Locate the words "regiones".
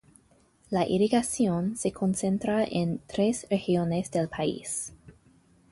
3.51-4.09